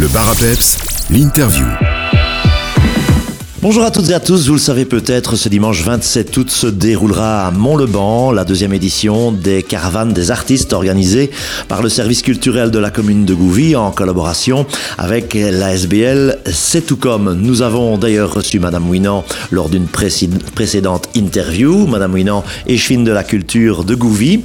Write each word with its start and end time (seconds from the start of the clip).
Le 0.00 0.08
bar 0.08 0.34
l'interview. 1.10 1.99
Bonjour 3.62 3.84
à 3.84 3.90
toutes 3.90 4.08
et 4.08 4.14
à 4.14 4.20
tous, 4.20 4.48
vous 4.48 4.54
le 4.54 4.58
savez 4.58 4.86
peut-être, 4.86 5.36
ce 5.36 5.50
dimanche 5.50 5.82
27 5.84 6.34
août 6.38 6.50
se 6.50 6.66
déroulera 6.66 7.46
à 7.46 7.50
Mont-le-Banc 7.50 8.32
la 8.32 8.46
deuxième 8.46 8.72
édition 8.72 9.32
des 9.32 9.62
caravanes 9.62 10.14
des 10.14 10.30
artistes 10.30 10.72
organisée 10.72 11.30
par 11.68 11.82
le 11.82 11.90
service 11.90 12.22
culturel 12.22 12.70
de 12.70 12.78
la 12.78 12.90
commune 12.90 13.26
de 13.26 13.34
Gouvy 13.34 13.76
en 13.76 13.90
collaboration 13.90 14.64
avec 14.96 15.34
la 15.34 15.74
SBL 15.74 16.38
C'est 16.46 16.86
tout 16.86 16.96
comme. 16.96 17.34
Nous 17.34 17.60
avons 17.60 17.98
d'ailleurs 17.98 18.32
reçu 18.32 18.60
Madame 18.60 18.88
Winan 18.88 19.26
lors 19.50 19.68
d'une 19.68 19.88
précédente 19.88 21.10
interview. 21.14 21.86
Madame 21.86 22.14
Winan, 22.14 22.42
échevine 22.66 23.04
de 23.04 23.12
la 23.12 23.24
culture 23.24 23.84
de 23.84 23.94
Gouvy. 23.94 24.40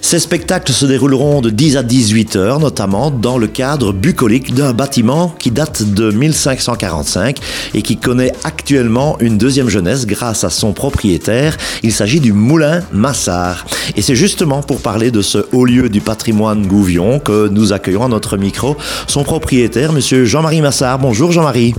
Ces 0.00 0.18
spectacles 0.18 0.70
se 0.70 0.84
dérouleront 0.84 1.40
de 1.40 1.48
10 1.50 1.78
à 1.78 1.82
18 1.82 2.36
heures, 2.36 2.60
notamment 2.60 3.10
dans 3.10 3.38
le 3.38 3.46
cadre 3.46 3.92
bucolique 3.92 4.54
d'un 4.54 4.74
bâtiment 4.74 5.34
qui 5.38 5.50
date 5.50 5.82
de 5.82 6.10
1545 6.10 7.38
et 7.72 7.82
qui 7.82 7.96
connaît 7.96 8.32
actuellement 8.44 9.16
une 9.20 9.38
deuxième 9.38 9.68
jeunesse 9.68 10.06
grâce 10.06 10.44
à 10.44 10.50
son 10.50 10.72
propriétaire. 10.72 11.56
Il 11.82 11.92
s'agit 11.92 12.20
du 12.20 12.32
Moulin 12.32 12.82
Massard. 12.92 13.66
Et 13.96 14.02
c'est 14.02 14.14
justement 14.14 14.62
pour 14.62 14.80
parler 14.80 15.10
de 15.10 15.22
ce 15.22 15.46
haut 15.52 15.64
lieu 15.64 15.88
du 15.88 16.00
patrimoine 16.00 16.66
Gouvion 16.66 17.18
que 17.18 17.48
nous 17.48 17.72
accueillons 17.72 18.04
à 18.04 18.08
notre 18.08 18.36
micro 18.36 18.76
son 19.06 19.24
propriétaire, 19.24 19.92
monsieur 19.92 20.24
Jean-Marie 20.24 20.60
Massard. 20.60 20.98
Bonjour 20.98 21.32
Jean-Marie. 21.32 21.74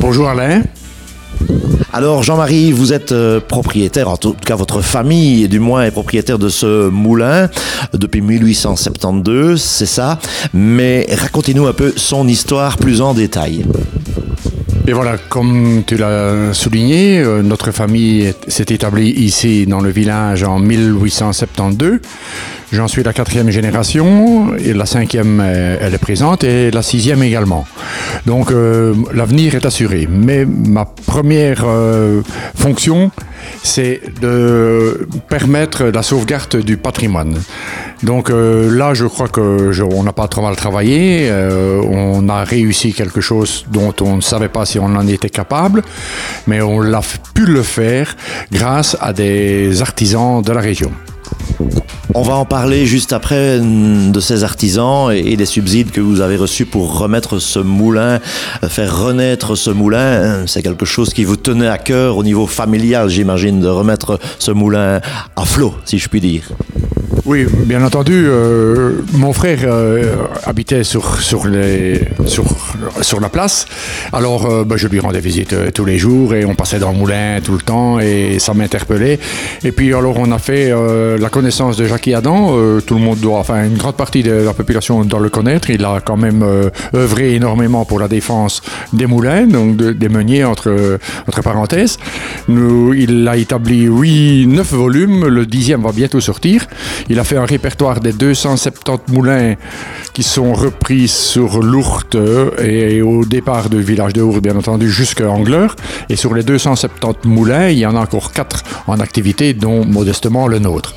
Bonjour 0.00 0.28
Alain. 0.28 0.62
Alors 1.92 2.22
Jean-Marie, 2.22 2.70
vous 2.70 2.92
êtes 2.92 3.10
euh, 3.10 3.40
propriétaire, 3.40 4.08
en 4.08 4.16
tout 4.16 4.34
cas 4.34 4.54
votre 4.54 4.80
famille 4.80 5.48
du 5.48 5.58
moins 5.58 5.82
est 5.82 5.90
propriétaire 5.90 6.38
de 6.38 6.48
ce 6.48 6.88
moulin 6.88 7.48
depuis 7.92 8.20
1872, 8.20 9.60
c'est 9.60 9.86
ça. 9.86 10.20
Mais 10.54 11.06
racontez-nous 11.10 11.66
un 11.66 11.72
peu 11.72 11.92
son 11.96 12.28
histoire 12.28 12.76
plus 12.76 13.00
en 13.00 13.12
détail. 13.12 13.64
Et 14.86 14.92
voilà, 14.92 15.18
comme 15.28 15.82
tu 15.86 15.96
l'as 15.96 16.54
souligné, 16.54 17.18
euh, 17.18 17.42
notre 17.42 17.70
famille 17.70 18.32
s'est 18.48 18.66
établie 18.70 19.10
ici 19.10 19.66
dans 19.66 19.80
le 19.80 19.90
village 19.90 20.42
en 20.42 20.58
1872. 20.58 22.00
J'en 22.72 22.88
suis 22.88 23.02
la 23.02 23.12
quatrième 23.12 23.50
génération, 23.50 24.56
et 24.56 24.72
la 24.72 24.86
cinquième, 24.86 25.40
euh, 25.44 25.76
elle 25.80 25.94
est 25.94 25.98
présente, 25.98 26.44
et 26.44 26.70
la 26.70 26.82
sixième 26.82 27.22
également. 27.22 27.66
Donc 28.26 28.50
euh, 28.50 28.94
l'avenir 29.12 29.54
est 29.54 29.66
assuré. 29.66 30.08
Mais 30.10 30.46
ma 30.46 30.86
première 30.86 31.64
fonction, 32.56 33.10
c'est 33.62 34.00
de 34.20 35.08
permettre 35.28 35.84
la 35.84 36.02
sauvegarde 36.02 36.56
du 36.56 36.76
patrimoine. 36.78 37.34
Donc 38.02 38.30
euh, 38.30 38.74
là, 38.74 38.94
je 38.94 39.06
crois 39.06 39.28
que 39.28 39.70
on 39.82 40.02
n'a 40.02 40.12
pas 40.12 40.28
trop 40.28 40.42
mal 40.42 40.56
travaillé. 40.56 41.28
Euh, 41.30 41.80
on 41.82 42.28
a 42.28 42.44
réussi 42.44 42.92
quelque 42.92 43.20
chose 43.20 43.64
dont 43.70 43.94
on 44.00 44.16
ne 44.16 44.20
savait 44.20 44.48
pas 44.48 44.64
si 44.64 44.78
on 44.78 44.86
en 44.86 45.06
était 45.06 45.30
capable, 45.30 45.82
mais 46.46 46.62
on 46.62 46.80
l'a 46.80 47.02
pu 47.34 47.44
le 47.44 47.62
faire 47.62 48.16
grâce 48.50 48.96
à 49.00 49.12
des 49.12 49.82
artisans 49.82 50.42
de 50.42 50.52
la 50.52 50.60
région. 50.60 50.90
On 52.12 52.22
va 52.22 52.34
en 52.34 52.44
parler 52.44 52.86
juste 52.86 53.12
après 53.12 53.60
de 53.60 54.20
ces 54.20 54.42
artisans 54.42 55.12
et 55.12 55.36
des 55.36 55.46
subsides 55.46 55.92
que 55.92 56.00
vous 56.00 56.20
avez 56.20 56.36
reçus 56.36 56.66
pour 56.66 56.98
remettre 56.98 57.38
ce 57.38 57.60
moulin, 57.60 58.18
euh, 58.64 58.68
faire 58.68 59.04
renaître 59.04 59.56
ce 59.56 59.70
moulin. 59.70 60.46
C'est 60.46 60.62
quelque 60.62 60.86
chose 60.86 61.12
qui 61.12 61.24
vous 61.24 61.36
tenait 61.36 61.68
à 61.68 61.78
cœur 61.78 62.16
au 62.16 62.24
niveau 62.24 62.46
familial, 62.46 63.08
j'imagine, 63.10 63.60
de 63.60 63.68
remettre 63.68 64.18
ce 64.38 64.50
moulin 64.50 65.00
à 65.36 65.44
flot, 65.44 65.74
si 65.84 65.98
je 65.98 66.08
puis 66.08 66.20
dire. 66.20 66.48
Oui, 67.26 67.46
bien 67.66 67.84
entendu. 67.84 68.24
Euh, 68.26 69.02
mon 69.12 69.32
frère 69.32 69.58
euh, 69.64 70.14
habitait 70.44 70.84
sur, 70.84 71.20
sur, 71.20 71.46
les, 71.46 72.00
sur, 72.26 72.44
sur 73.02 73.20
la 73.20 73.28
place. 73.28 73.66
Alors, 74.12 74.46
euh, 74.46 74.64
ben, 74.64 74.76
je 74.76 74.88
lui 74.88 75.00
rendais 75.00 75.20
visite 75.20 75.72
tous 75.72 75.84
les 75.84 75.98
jours 75.98 76.34
et 76.34 76.46
on 76.46 76.54
passait 76.54 76.78
dans 76.78 76.92
le 76.92 76.96
moulin 76.96 77.40
tout 77.44 77.52
le 77.52 77.60
temps 77.60 78.00
et 78.00 78.38
ça 78.38 78.54
m'interpellait. 78.54 79.18
Et 79.64 79.72
puis, 79.72 79.92
alors, 79.92 80.16
on 80.18 80.32
a 80.32 80.38
fait 80.38 80.72
la 81.18 81.28
connaissance 81.28 81.76
de 81.76 81.84
Jacques 81.86 82.08
Adam. 82.08 82.56
tout 82.86 82.94
le 82.94 83.00
monde 83.00 83.18
doit, 83.18 83.38
enfin, 83.38 83.64
une 83.64 83.76
grande 83.76 83.96
partie 83.96 84.22
de 84.22 84.32
la 84.32 84.54
population 84.54 85.04
doit 85.04 85.20
le 85.20 85.28
connaître. 85.28 85.70
Il 85.70 85.84
a 85.84 86.00
quand 86.00 86.16
même 86.16 86.44
œuvré 86.94 87.34
énormément 87.34 87.84
pour 87.84 88.00
la 88.00 88.08
défense 88.08 88.62
des 88.92 89.06
moulins, 89.06 89.46
donc 89.46 89.76
des 89.76 90.08
meuniers, 90.08 90.44
entre, 90.44 90.98
entre 91.28 91.42
parenthèses. 91.42 91.98
Nous, 92.48 92.94
il 92.94 93.28
a 93.28 93.36
établi, 93.36 93.88
oui, 93.88 94.46
neuf 94.46 94.72
volumes. 94.72 95.26
Le 95.26 95.46
dixième 95.46 95.82
va 95.82 95.92
bientôt 95.92 96.20
sortir. 96.20 96.66
Il 97.10 97.18
a 97.18 97.24
fait 97.24 97.36
un 97.36 97.44
répertoire 97.44 97.98
des 97.98 98.12
270 98.12 99.12
moulins 99.12 99.56
qui 100.12 100.22
sont 100.22 100.52
repris 100.52 101.08
sur 101.08 101.60
l'Ourthe 101.60 102.16
et 102.62 103.02
au 103.02 103.24
départ 103.24 103.68
du 103.68 103.82
village 103.82 104.12
de 104.12 104.22
Ourthe, 104.22 104.40
bien 104.40 104.54
entendu, 104.54 104.88
jusqu'à 104.88 105.28
Angleur. 105.28 105.74
Et 106.08 106.14
sur 106.14 106.32
les 106.34 106.44
270 106.44 107.26
moulins, 107.28 107.68
il 107.68 107.78
y 107.78 107.86
en 107.86 107.96
a 107.96 108.00
encore 108.00 108.30
quatre 108.30 108.62
en 108.86 109.00
activité, 109.00 109.54
dont 109.54 109.84
modestement 109.84 110.46
le 110.46 110.60
nôtre. 110.60 110.94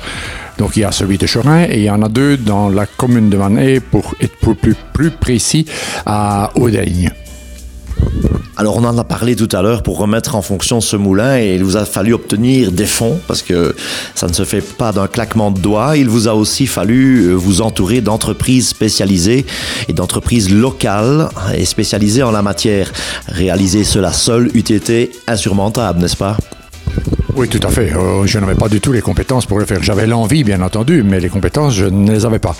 Donc 0.56 0.76
il 0.76 0.80
y 0.80 0.84
a 0.84 0.92
celui 0.92 1.18
de 1.18 1.26
Chorin 1.26 1.64
et 1.64 1.78
il 1.78 1.84
y 1.84 1.90
en 1.90 2.00
a 2.00 2.08
deux 2.08 2.36
dans 2.36 2.68
la 2.68 2.86
commune 2.86 3.28
de 3.28 3.36
Manet, 3.36 3.80
pour 3.80 4.14
être 4.20 4.36
plus, 4.54 4.76
plus 4.92 5.10
précis, 5.10 5.66
à 6.06 6.52
Audaigne. 6.54 7.10
Alors 8.56 8.76
on 8.76 8.84
en 8.84 8.96
a 8.98 9.04
parlé 9.04 9.34
tout 9.34 9.48
à 9.50 9.62
l'heure 9.62 9.82
pour 9.82 9.98
remettre 9.98 10.36
en 10.36 10.42
fonction 10.42 10.80
ce 10.80 10.94
moulin 10.94 11.38
et 11.38 11.56
il 11.56 11.64
vous 11.64 11.76
a 11.76 11.84
fallu 11.84 12.14
obtenir 12.14 12.70
des 12.70 12.86
fonds 12.86 13.18
parce 13.26 13.42
que 13.42 13.74
ça 14.14 14.28
ne 14.28 14.32
se 14.32 14.44
fait 14.44 14.60
pas 14.60 14.92
d'un 14.92 15.08
claquement 15.08 15.50
de 15.50 15.58
doigts. 15.58 15.96
Il 15.96 16.08
vous 16.08 16.28
a 16.28 16.34
aussi 16.34 16.68
fallu 16.68 17.26
euh, 17.26 17.34
vous 17.34 17.62
entourer 17.62 18.00
d'entreprises 18.00 18.68
spécialisées 18.68 19.44
et 19.88 19.92
d'entreprises 19.92 20.50
locales 20.50 21.28
et 21.56 21.64
spécialisées 21.64 22.22
en 22.22 22.30
la 22.30 22.42
matière. 22.42 22.92
Réaliser 23.26 23.82
cela 23.82 24.12
seul 24.12 24.50
eût 24.54 24.60
été 24.60 25.10
insurmontable, 25.26 25.98
n'est-ce 26.00 26.16
pas? 26.16 26.36
Oui, 27.36 27.48
tout 27.48 27.60
à 27.66 27.70
fait. 27.70 27.92
Euh, 27.92 28.26
je 28.26 28.38
n'avais 28.38 28.54
pas 28.54 28.68
du 28.68 28.80
tout 28.80 28.92
les 28.92 29.00
compétences 29.00 29.46
pour 29.46 29.58
le 29.58 29.64
faire. 29.64 29.82
J'avais 29.82 30.06
l'envie, 30.06 30.44
bien 30.44 30.62
entendu, 30.62 31.02
mais 31.02 31.18
les 31.18 31.28
compétences, 31.28 31.74
je 31.74 31.86
ne 31.86 32.12
les 32.12 32.24
avais 32.24 32.38
pas. 32.38 32.54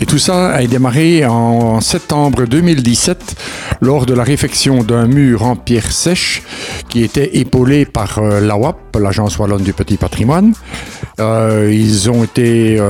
Et 0.00 0.06
tout 0.06 0.18
ça 0.18 0.50
a 0.50 0.64
démarré 0.66 1.26
en 1.26 1.80
septembre 1.80 2.46
2017 2.46 3.36
lors 3.82 4.06
de 4.06 4.14
la 4.14 4.24
réfection 4.24 4.82
d'un 4.82 5.06
mur 5.06 5.42
en 5.42 5.56
pierre 5.56 5.92
sèche 5.92 6.42
qui 6.88 7.02
était 7.02 7.36
épaulé 7.38 7.84
par 7.84 8.18
euh, 8.18 8.40
l'AWAP, 8.40 8.96
l'Agence 8.98 9.38
Wallonne 9.38 9.62
du 9.62 9.74
Petit 9.74 9.98
Patrimoine. 9.98 10.54
Euh, 11.20 11.70
ils 11.72 12.10
ont 12.10 12.24
été 12.24 12.80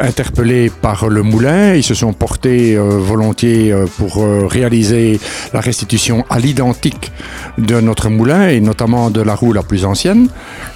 interpellés 0.00 0.70
par 0.70 1.08
le 1.08 1.22
moulin. 1.22 1.74
Ils 1.74 1.82
se 1.82 1.94
sont 1.94 2.12
portés 2.12 2.76
volontiers 2.76 3.74
pour 3.98 4.24
réaliser 4.48 5.18
la 5.52 5.60
restitution 5.60 6.24
à 6.30 6.38
l'identique 6.38 7.12
de 7.58 7.80
notre 7.80 8.08
moulin 8.08 8.48
et 8.48 8.60
notamment 8.60 9.10
de 9.10 9.20
la 9.20 9.34
roue 9.34 9.52
la 9.52 9.62
plus 9.62 9.84
ancienne. 9.84 10.28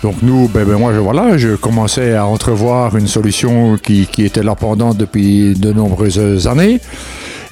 Donc 0.03 0.23
nous, 0.23 0.49
ben, 0.49 0.65
ben, 0.65 0.79
moi, 0.79 0.93
je, 0.95 0.99
voilà, 0.99 1.37
je 1.37 1.57
commençais 1.57 2.15
à 2.15 2.27
entrevoir 2.27 2.97
une 2.97 3.07
solution 3.07 3.77
qui, 3.77 4.07
qui 4.07 4.25
était 4.25 4.43
là 4.43 4.55
pendant 4.55 4.95
depuis 4.95 5.55
de 5.55 5.73
nombreuses 5.73 6.47
années. 6.47 6.81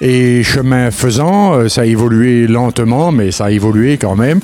Et 0.01 0.45
chemin 0.45 0.93
faisant, 0.93 1.55
euh, 1.55 1.69
ça 1.69 1.81
a 1.81 1.85
évolué 1.85 2.47
lentement, 2.47 3.11
mais 3.11 3.33
ça 3.33 3.47
a 3.47 3.51
évolué 3.51 3.99
quand 3.99 4.15
même. 4.15 4.39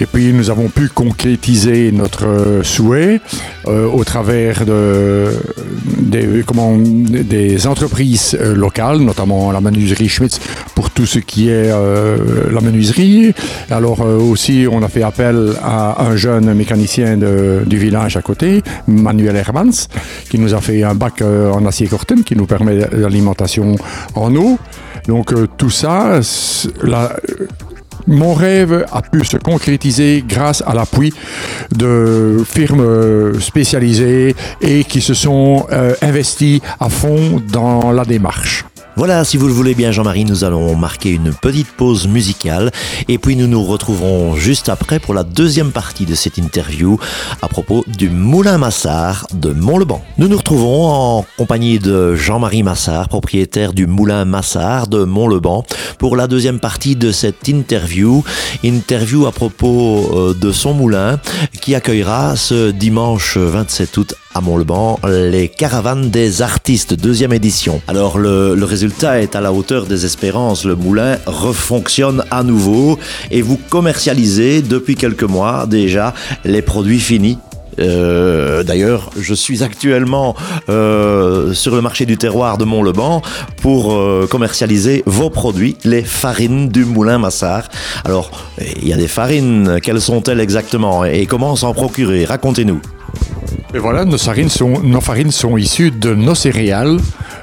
Et 0.00 0.06
puis 0.06 0.32
nous 0.34 0.50
avons 0.50 0.68
pu 0.68 0.88
concrétiser 0.88 1.92
notre 1.92 2.26
euh, 2.26 2.62
souhait 2.62 3.20
euh, 3.66 3.88
au 3.88 4.04
travers 4.04 4.66
de, 4.66 5.28
des, 5.98 6.44
comment, 6.46 6.76
des 6.76 7.66
entreprises 7.66 8.36
locales, 8.38 8.98
notamment 8.98 9.50
la 9.50 9.62
menuiserie 9.62 10.08
Schmitz 10.08 10.40
pour 10.74 10.90
tout 10.90 11.06
ce 11.06 11.18
qui 11.18 11.48
est 11.48 11.68
la 11.68 12.60
menuiserie. 12.60 13.32
Alors 13.70 14.00
aussi, 14.00 14.66
on 14.70 14.82
a 14.82 14.88
fait 14.88 15.02
appel 15.02 15.52
à 15.62 16.04
un 16.04 16.16
jeune 16.16 16.52
mécanicien 16.54 17.16
de, 17.16 17.62
du 17.66 17.78
village 17.78 18.16
à 18.16 18.22
côté, 18.22 18.62
Manuel 18.86 19.36
Hermans, 19.36 19.88
qui 20.30 20.38
nous 20.38 20.54
a 20.54 20.60
fait 20.60 20.82
un 20.82 20.94
bac 20.94 21.22
en 21.22 21.64
acier 21.66 21.86
corten 21.86 22.22
qui 22.24 22.36
nous 22.36 22.46
permet 22.46 22.88
l'alimentation 22.92 23.76
en 24.14 24.34
eau. 24.36 24.58
Donc 25.08 25.32
euh, 25.32 25.48
tout 25.56 25.70
ça, 25.70 26.20
mon 28.06 28.34
rêve 28.34 28.84
a 28.92 29.00
pu 29.00 29.24
se 29.24 29.38
concrétiser 29.38 30.22
grâce 30.28 30.62
à 30.66 30.74
l'appui 30.74 31.14
de 31.74 32.44
firmes 32.44 33.40
spécialisées 33.40 34.36
et 34.60 34.84
qui 34.84 35.00
se 35.00 35.14
sont 35.14 35.66
euh, 35.72 35.94
investies 36.02 36.60
à 36.78 36.90
fond 36.90 37.42
dans 37.50 37.90
la 37.90 38.04
démarche. 38.04 38.66
Voilà, 38.98 39.24
si 39.24 39.36
vous 39.36 39.46
le 39.46 39.52
voulez 39.52 39.76
bien 39.76 39.92
Jean-Marie, 39.92 40.24
nous 40.24 40.42
allons 40.42 40.74
marquer 40.74 41.10
une 41.10 41.32
petite 41.32 41.68
pause 41.68 42.08
musicale 42.08 42.72
et 43.06 43.16
puis 43.18 43.36
nous 43.36 43.46
nous 43.46 43.62
retrouverons 43.62 44.34
juste 44.34 44.68
après 44.68 44.98
pour 44.98 45.14
la 45.14 45.22
deuxième 45.22 45.70
partie 45.70 46.04
de 46.04 46.16
cette 46.16 46.36
interview 46.36 46.98
à 47.40 47.46
propos 47.46 47.84
du 47.86 48.10
Moulin 48.10 48.58
Massard 48.58 49.28
de 49.32 49.52
Mont-le-Banc. 49.52 50.02
Nous 50.18 50.26
nous 50.26 50.36
retrouvons 50.36 50.88
en 50.88 51.24
compagnie 51.36 51.78
de 51.78 52.16
Jean-Marie 52.16 52.64
Massard, 52.64 53.08
propriétaire 53.08 53.72
du 53.72 53.86
Moulin 53.86 54.24
Massard 54.24 54.88
de 54.88 55.04
Mont-le-Banc 55.04 55.64
pour 56.00 56.16
la 56.16 56.26
deuxième 56.26 56.58
partie 56.58 56.96
de 56.96 57.12
cette 57.12 57.46
interview, 57.46 58.24
interview 58.64 59.26
à 59.26 59.30
propos 59.30 60.10
euh, 60.12 60.34
de 60.34 60.50
son 60.50 60.74
moulin 60.74 61.20
qui 61.60 61.76
accueillera 61.76 62.34
ce 62.34 62.72
dimanche 62.72 63.36
27 63.36 63.96
août 63.96 64.14
à 64.38 64.40
Mont-le-Ban, 64.40 65.00
les 65.04 65.48
caravanes 65.48 66.10
des 66.10 66.42
artistes, 66.42 66.94
deuxième 66.94 67.32
édition. 67.32 67.82
Alors 67.88 68.18
le, 68.18 68.54
résultat 68.62 69.20
est 69.20 69.34
à 69.34 69.40
la 69.40 69.52
hauteur 69.52 69.86
des 69.86 70.04
espérances. 70.04 70.64
Le 70.64 70.76
moulin 70.76 71.18
refonctionne 71.26 72.22
à 72.30 72.44
nouveau 72.44 73.00
et 73.32 73.42
vous 73.42 73.58
commercialisez 73.68 74.62
depuis 74.62 74.94
quelques 74.94 75.24
mois 75.24 75.66
déjà 75.66 76.14
les 76.44 76.62
produits 76.62 77.00
finis 77.00 77.38
euh, 77.80 78.62
D'ailleurs, 78.62 79.10
je 79.18 79.34
suis 79.34 79.64
actuellement 79.64 80.36
euh, 80.68 81.52
sur 81.52 81.74
le 81.74 81.82
marché 81.82 82.06
du 82.06 82.16
terroir 82.16 82.58
de 82.58 82.64
Mont-le-Ban 82.64 83.22
pour 83.60 83.92
euh, 83.92 84.28
commercialiser 84.30 85.02
vos 85.04 85.30
produits, 85.30 85.76
les 85.82 86.02
farines 86.02 86.68
du 86.68 86.84
moulin 86.84 87.18
Massard. 87.18 87.68
Alors, 88.04 88.30
il 88.60 88.86
y 88.86 88.92
a 88.92 88.96
des 88.96 89.08
farines, 89.08 89.80
quelles 89.82 90.00
sont-elles 90.00 90.40
exactement? 90.40 91.04
Et 91.04 91.26
comment 91.26 91.56
s'en 91.56 91.74
procurer? 91.74 92.24
Racontez-nous. 92.24 92.80
Et 93.74 93.78
voilà, 93.78 94.06
nos 94.06 94.16
farines 94.16 94.48
sont, 94.48 95.56
issues 95.58 95.90
de 95.90 96.14
nos 96.14 96.34
céréales. 96.34 96.96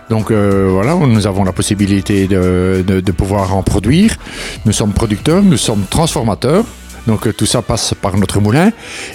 Donc 0.09 0.31
euh, 0.31 0.67
voilà, 0.71 0.95
nous 0.95 1.27
avons 1.27 1.43
la 1.43 1.51
possibilité 1.51 2.27
de, 2.27 2.83
de, 2.85 3.11
pouvoir 3.11 3.55
en 3.55 3.61
produire. 3.61 4.15
Nous 4.65 4.71
sommes 4.71 4.91
producteurs, 4.91 5.43
nous 5.43 5.57
sommes 5.57 5.85
transformateurs. 5.87 6.65
Donc 7.05 7.27
euh, 7.27 7.33
tout 7.33 7.45
ça 7.45 7.61
passe 7.61 7.93
par 7.93 8.17
notre 8.17 8.39
moulin. 8.39 8.71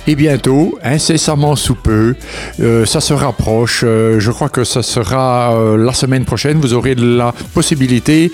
Et 0.07 0.15
bientôt, 0.15 0.79
incessamment 0.85 1.57
sous 1.57 1.75
peu, 1.75 2.15
euh, 2.61 2.87
ça 2.87 3.01
se 3.01 3.13
rapproche. 3.13 3.81
Je 3.81 4.31
crois 4.31 4.49
que 4.49 4.63
ça 4.63 4.85
sera 4.85 5.53
la 5.77 5.93
semaine 5.93 6.25
prochaine. 6.25 6.61
Vous 6.61 6.75
aurez 6.75 6.95
la 6.95 7.35
possibilité 7.53 8.31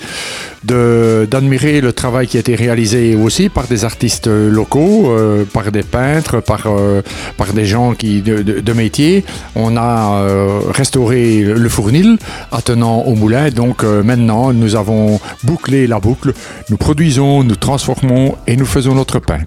d'admirer 0.67 1.81
le 1.81 1.93
travail 1.93 2.27
qui 2.27 2.37
a 2.37 2.39
été 2.39 2.55
réalisé 2.55 3.15
aussi 3.15 3.49
par 3.49 3.67
des 3.67 3.85
artistes 3.85 4.27
locaux, 4.27 5.11
euh, 5.11 5.45
par 5.45 5.71
des 5.71 5.83
peintres, 5.83 6.41
par, 6.41 6.67
euh, 6.67 7.01
par 7.37 7.53
des 7.53 7.65
gens 7.65 7.93
qui, 7.93 8.21
de, 8.21 8.73
métier. 8.73 9.25
On 9.55 9.77
a 9.77 10.21
euh, 10.21 10.59
restauré 10.69 11.41
le 11.43 11.69
fournil 11.69 12.17
attenant 12.51 13.01
au 13.01 13.15
moulin. 13.15 13.49
Donc 13.49 13.83
euh, 13.83 14.03
maintenant, 14.03 14.53
nous 14.53 14.75
avons 14.75 15.19
bouclé 15.43 15.87
la 15.87 15.99
boucle. 15.99 16.33
Nous 16.69 16.77
produisons, 16.77 17.43
nous 17.43 17.55
transformons 17.55 18.35
et 18.45 18.55
nous 18.55 18.65
faisons 18.65 18.93
notre 18.95 19.19
pain. 19.19 19.39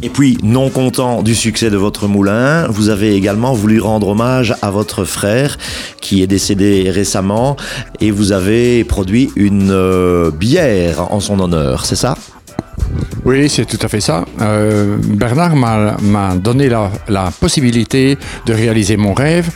Et 0.00 0.10
puis, 0.10 0.38
non 0.44 0.70
content 0.70 1.22
du 1.22 1.34
succès 1.34 1.70
de 1.70 1.76
votre 1.76 2.06
moulin, 2.06 2.68
vous 2.68 2.88
avez 2.88 3.14
également 3.14 3.52
voulu 3.52 3.80
rendre 3.80 4.08
hommage 4.08 4.54
à 4.62 4.70
votre 4.70 5.04
frère 5.04 5.58
qui 6.00 6.22
est 6.22 6.28
décédé 6.28 6.88
récemment 6.90 7.56
et 8.00 8.12
vous 8.12 8.30
avez 8.30 8.84
produit 8.84 9.30
une 9.34 9.72
euh, 9.72 10.30
bière 10.30 11.12
en 11.12 11.18
son 11.18 11.40
honneur, 11.40 11.84
c'est 11.84 11.96
ça? 11.96 12.14
Oui, 13.24 13.48
c'est 13.48 13.66
tout 13.66 13.78
à 13.84 13.88
fait 13.88 14.00
ça. 14.00 14.24
Euh, 14.40 14.96
Bernard 15.02 15.54
m'a 15.56 16.34
donné 16.36 16.68
la, 16.68 16.90
possibilité 17.40 18.16
de 18.46 18.54
réaliser 18.54 18.96
mon 18.96 19.12
rêve. 19.12 19.50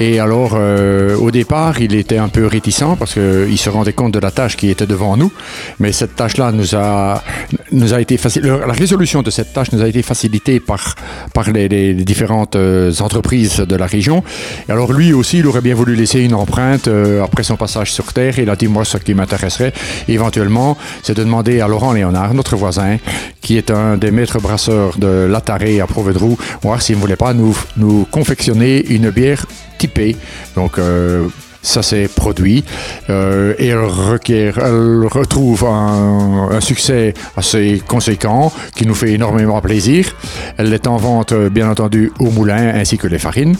Et 0.00 0.18
alors, 0.18 0.52
euh, 0.54 1.16
au 1.16 1.30
départ, 1.30 1.80
il 1.80 1.94
était 1.94 2.16
un 2.18 2.28
peu 2.28 2.46
réticent 2.46 2.96
parce 2.98 3.14
qu'il 3.14 3.58
se 3.58 3.68
rendait 3.68 3.92
compte 3.92 4.14
de 4.14 4.18
la 4.18 4.30
tâche 4.30 4.56
qui 4.56 4.70
était 4.70 4.86
devant 4.86 5.16
nous. 5.16 5.32
Mais 5.78 5.92
cette 5.92 6.16
tâche-là 6.16 6.52
nous 6.52 6.74
a, 6.74 7.22
nous 7.72 7.92
a 7.92 8.00
été 8.00 8.16
facile. 8.16 8.44
La 8.44 8.72
résolution 8.72 9.22
de 9.22 9.30
cette 9.30 9.52
tâche 9.52 9.72
nous 9.72 9.82
a 9.82 9.88
été 9.88 10.02
facilitée 10.02 10.60
par, 10.60 10.94
par 11.34 11.50
les, 11.50 11.94
différentes 11.94 12.56
euh, 12.56 12.92
entreprises 13.00 13.58
de 13.58 13.76
la 13.76 13.86
région. 13.86 14.22
Et 14.68 14.72
alors, 14.72 14.92
lui 14.92 15.12
aussi, 15.12 15.38
il 15.38 15.46
aurait 15.46 15.60
bien 15.60 15.74
voulu 15.74 15.94
laisser 15.94 16.20
une 16.20 16.34
empreinte 16.34 16.88
euh, 16.88 17.22
après 17.22 17.42
son 17.42 17.56
passage 17.56 17.92
sur 17.92 18.12
Terre. 18.12 18.38
Il 18.38 18.48
a 18.50 18.56
dit, 18.56 18.68
moi, 18.68 18.84
ce 18.84 18.96
qui 18.96 19.14
m'intéresserait 19.14 19.72
éventuellement, 20.08 20.76
c'est 21.02 21.16
de 21.16 21.24
demander 21.24 21.60
à 21.60 21.68
Laurent 21.68 21.92
Léonard, 21.92 22.34
notre 22.34 22.56
voisin, 22.56 22.67
qui 23.40 23.56
est 23.56 23.70
un 23.70 23.96
des 23.96 24.10
maîtres 24.10 24.40
brasseurs 24.40 24.98
de 24.98 25.26
Lataré 25.30 25.80
à 25.80 25.86
Provedrou, 25.86 26.36
voir 26.62 26.82
s'il 26.82 26.96
ne 26.96 27.00
voulait 27.00 27.16
pas 27.16 27.32
nous, 27.34 27.56
nous 27.76 28.06
confectionner 28.10 28.84
une 28.86 29.10
bière 29.10 29.46
typée. 29.78 30.16
Donc, 30.54 30.78
euh, 30.78 31.28
ça 31.60 31.82
s'est 31.82 32.08
produit 32.08 32.64
euh, 33.10 33.52
et 33.58 33.66
elle, 33.68 33.78
retrouve 33.78 35.64
un, 35.64 36.60
succès 36.60 37.14
assez 37.36 37.82
conséquent 37.86 38.52
qui 38.74 38.86
nous 38.86 38.94
fait 38.94 39.12
énormément 39.12 39.60
plaisir. 39.60 40.14
Elle 40.56 40.72
est 40.72 40.86
en 40.86 40.96
vente, 40.96 41.32
euh, 41.32 41.50
bien 41.50 41.68
entendu, 41.68 42.12
au 42.20 42.30
moulin 42.30 42.74
ainsi 42.74 42.96
que 42.96 43.06
les 43.06 43.18
farines. 43.18 43.56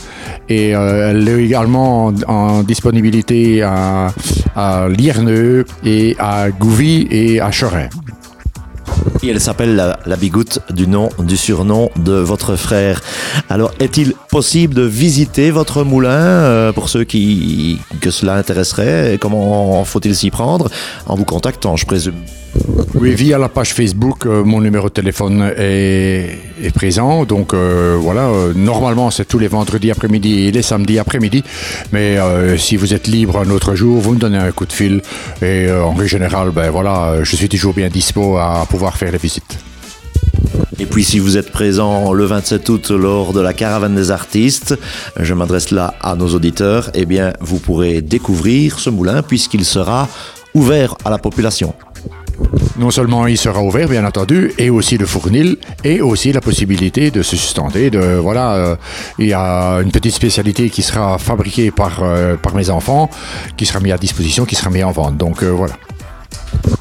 Et 0.48 0.70
elle 0.70 1.28
est 1.28 1.44
également 1.44 2.06
en, 2.06 2.14
en 2.28 2.62
disponibilité 2.62 3.62
à, 3.62 4.12
à 4.54 4.88
Lierneux 4.88 5.64
et 5.84 6.16
à 6.18 6.50
Gouvy 6.50 7.06
et 7.10 7.40
à 7.40 7.50
Chorin. 7.50 7.88
Elle 9.30 9.40
s'appelle 9.40 9.76
la, 9.76 10.16
bigoute 10.16 10.60
du 10.70 10.86
nom, 10.86 11.10
du 11.18 11.36
surnom 11.36 11.90
de 11.96 12.12
votre 12.12 12.56
frère. 12.56 13.02
Alors, 13.50 13.72
est-il 13.78 14.14
possible 14.30 14.74
de 14.74 14.82
visiter 14.82 15.50
votre 15.50 15.84
moulin 15.84 16.10
euh, 16.10 16.72
pour 16.72 16.88
ceux 16.88 17.04
qui 17.04 17.78
que 18.00 18.10
cela 18.10 18.36
intéresserait? 18.36 19.18
Comment 19.20 19.84
faut-il 19.84 20.16
s'y 20.16 20.30
prendre? 20.30 20.70
En 21.06 21.16
vous 21.16 21.26
contactant, 21.26 21.76
je 21.76 21.84
présume. 21.84 22.14
Oui, 22.94 23.14
via 23.14 23.38
la 23.38 23.48
page 23.48 23.74
Facebook, 23.74 24.26
euh, 24.26 24.42
mon 24.42 24.60
numéro 24.60 24.88
de 24.88 24.92
téléphone 24.92 25.52
est, 25.56 26.38
présent. 26.74 27.24
Donc 27.24 27.54
euh, 27.54 27.96
voilà, 28.00 28.22
euh, 28.22 28.52
normalement 28.54 29.10
c'est 29.10 29.24
tous 29.24 29.38
les 29.38 29.46
vendredis 29.46 29.90
après-midi 29.90 30.46
et 30.46 30.50
les 30.50 30.62
samedis 30.62 30.98
après-midi. 30.98 31.44
Mais 31.92 32.18
si 32.56 32.76
vous 32.76 32.94
êtes 32.94 33.06
libre 33.06 33.38
un 33.38 33.50
autre 33.50 33.74
jour, 33.74 34.00
vous 34.00 34.14
me 34.14 34.18
donnez 34.18 34.38
un 34.38 34.50
coup 34.52 34.66
de 34.66 34.72
fil. 34.72 35.02
Et 35.42 35.70
en 35.70 35.92
règle 35.92 36.08
générale, 36.08 36.50
ben 36.50 36.70
voilà, 36.70 37.22
je 37.22 37.36
suis 37.36 37.48
toujours 37.48 37.74
bien 37.74 37.88
dispo 37.88 38.36
à 38.36 38.66
pouvoir 38.68 38.96
faire 38.96 39.12
les 39.12 39.18
visites. 39.18 39.58
Et 40.80 40.86
puis 40.86 41.04
si 41.04 41.18
vous 41.18 41.36
êtes 41.36 41.50
présent 41.50 42.12
le 42.12 42.24
27 42.24 42.68
août 42.68 42.90
lors 42.90 43.32
de 43.32 43.40
la 43.40 43.52
caravane 43.52 43.94
des 43.94 44.10
artistes, 44.10 44.78
je 45.18 45.34
m'adresse 45.34 45.70
là 45.70 45.94
à 46.00 46.14
nos 46.14 46.28
auditeurs, 46.34 46.90
eh 46.94 47.04
bien 47.04 47.32
vous 47.40 47.58
pourrez 47.58 48.00
découvrir 48.00 48.78
ce 48.78 48.90
moulin 48.90 49.22
puisqu'il 49.22 49.64
sera 49.64 50.08
ouvert 50.54 50.96
à 51.04 51.10
la 51.10 51.18
population. 51.18 51.74
Non 52.78 52.90
seulement 52.90 53.26
il 53.26 53.36
sera 53.36 53.62
ouvert, 53.62 53.88
bien 53.88 54.04
entendu, 54.04 54.52
et 54.58 54.70
aussi 54.70 54.96
le 54.96 55.06
fournil, 55.06 55.56
et 55.82 56.00
aussi 56.00 56.32
la 56.32 56.40
possibilité 56.40 57.10
de 57.10 57.22
se 57.22 57.36
sustenter. 57.36 57.90
De, 57.90 58.16
voilà, 58.16 58.54
euh, 58.54 58.76
il 59.18 59.26
y 59.26 59.32
a 59.32 59.78
une 59.82 59.90
petite 59.90 60.14
spécialité 60.14 60.70
qui 60.70 60.82
sera 60.82 61.18
fabriquée 61.18 61.70
par, 61.72 62.02
euh, 62.02 62.36
par 62.36 62.54
mes 62.54 62.70
enfants, 62.70 63.10
qui 63.56 63.66
sera 63.66 63.80
mise 63.80 63.92
à 63.92 63.98
disposition, 63.98 64.44
qui 64.44 64.54
sera 64.54 64.70
mise 64.70 64.84
en 64.84 64.92
vente. 64.92 65.16
Donc 65.16 65.42
euh, 65.42 65.48
voilà. 65.48 65.74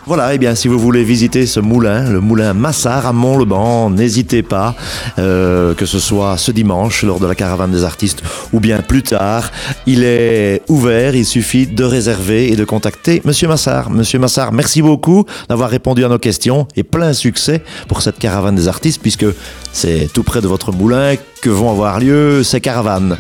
Voilà, 0.08 0.34
et 0.34 0.38
bien 0.38 0.56
si 0.56 0.70
vous 0.70 0.80
voulez 0.80 1.04
visiter 1.04 1.46
ce 1.46 1.60
moulin, 1.60 2.10
le 2.10 2.22
moulin 2.22 2.54
Massard 2.54 3.06
à 3.06 3.12
Mont-le-Ban, 3.12 3.90
n'hésitez 3.90 4.42
pas, 4.42 4.74
euh, 5.20 5.74
que 5.74 5.86
ce 5.86 6.00
soit 6.00 6.38
ce 6.38 6.54
dimanche 6.54 7.04
lors 7.04 7.20
de 7.20 7.28
la 7.28 7.36
caravane 7.36 7.72
des 7.72 7.84
artistes 7.84 8.24
ou 8.54 8.62
bien 8.62 8.82
plus 8.82 9.04
tard. 9.04 9.52
Il 9.86 10.06
est 10.06 10.62
ouvert, 10.70 11.14
il 11.14 11.26
suffit 11.26 11.68
de 11.68 11.84
réserver 11.84 12.50
et 12.50 12.56
de 12.56 12.64
contacter 12.64 13.22
Monsieur 13.26 13.50
Massard. 13.50 13.90
Monsieur 13.90 14.18
Massard, 14.18 14.54
merci 14.54 14.82
beaucoup 14.82 15.26
d'avoir 15.50 15.70
répondu 15.70 16.06
à 16.06 16.08
nos 16.08 16.20
questions 16.20 16.70
et 16.78 16.84
plein 16.84 17.12
succès 17.12 17.62
pour 17.90 18.02
cette 18.02 18.18
caravane 18.18 18.56
des 18.56 18.70
artistes 18.70 19.02
puisque 19.02 19.26
c'est 19.74 20.10
tout 20.14 20.24
près 20.24 20.40
de 20.40 20.48
votre 20.48 20.72
moulin 20.72 21.16
que 21.42 21.50
vont 21.50 21.70
avoir 21.70 22.00
lieu 22.00 22.44
ces 22.44 22.62
caravanes. 22.62 23.18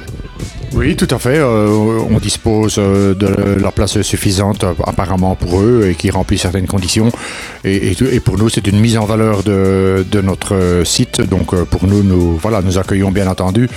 Oui, 0.74 0.96
tout 0.96 1.08
à 1.10 1.18
fait. 1.18 1.38
euh, 1.38 2.00
on 2.10 2.18
dispose 2.20 2.76
euh, 2.78 3.14
de 3.16 3.60
la 3.62 3.72
place 3.72 4.02
suffisante 4.02 4.64
euh, 4.64 4.74
apparemment 4.86 5.36
pour 5.36 5.62
eux 5.62 5.88
et 5.90 5.96
qui 5.96 6.10
remplit 6.10 6.38
certaines 6.38 6.68
conditions. 6.68 7.10
Et, 7.64 7.96
pour 8.20 8.38
nous, 8.38 8.50
c'est 8.50 8.68
une 8.68 8.80
mise 8.80 8.98
en 8.98 9.06
valeur 9.06 9.44
de, 9.44 10.06
notre 10.22 10.82
site. 10.84 11.22
Donc 11.22 11.56
pour 11.66 11.88
nous, 11.88 12.04
nous, 12.04 12.38
voilà, 12.38 12.62
nous 12.62 12.78
accueillons 12.78 13.12
bien 13.12 13.28
entendu 13.28 13.70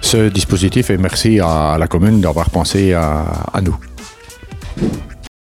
ce 0.00 0.28
dispositif 0.28 0.90
et 0.90 0.98
merci 0.98 1.40
à 1.40 1.76
la 1.78 1.86
commune 1.86 2.20
d'avoir 2.20 2.50
pensé 2.50 2.92
à 2.92 3.60
nous. 3.62 3.76